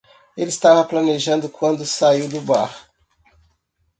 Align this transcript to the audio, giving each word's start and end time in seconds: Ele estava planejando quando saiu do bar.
Ele 0.35 0.49
estava 0.49 0.83
planejando 0.83 1.47
quando 1.47 1.85
saiu 1.85 2.27
do 2.27 2.41
bar. 2.41 2.75